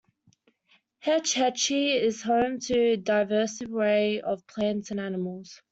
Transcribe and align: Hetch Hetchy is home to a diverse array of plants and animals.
Hetch 0.97 1.33
Hetchy 1.35 1.93
is 1.93 2.23
home 2.23 2.59
to 2.61 2.73
a 2.93 2.97
diverse 2.97 3.61
array 3.61 4.19
of 4.19 4.47
plants 4.47 4.89
and 4.89 4.99
animals. 4.99 5.61